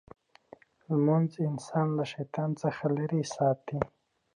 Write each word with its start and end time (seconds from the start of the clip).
لمونځ 0.95 1.31
انسان 1.49 1.87
له 1.97 2.03
شیطان 2.13 2.49
څخه 2.61 2.83
لرې 2.97 3.21
ساتي. 3.35 3.79